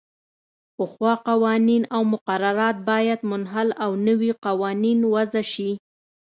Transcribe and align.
پخوا 0.75 1.13
قوانین 1.27 1.83
او 1.95 2.01
مقررات 2.13 2.77
باید 2.89 3.19
منحل 3.31 3.69
او 3.83 3.91
نوي 4.07 4.31
قوانین 4.45 4.99
وضعه 5.13 5.43
شي. 5.53 5.71